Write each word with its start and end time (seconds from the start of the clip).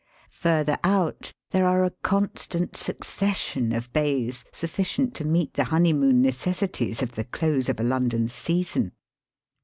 Further 0.31 0.79
out 0.83 1.31
there 1.51 1.67
are 1.67 1.83
a 1.83 1.91
constant 1.91 2.75
succession 2.75 3.71
of 3.71 3.93
bays 3.93 4.43
sufficient 4.51 5.13
to 5.13 5.25
meet 5.27 5.53
the 5.53 5.65
honeymoon 5.65 6.23
necessities 6.23 7.03
of 7.03 7.11
the 7.11 7.23
close 7.25 7.69
of 7.69 7.79
a 7.79 7.83
London 7.83 8.27
season. 8.27 8.93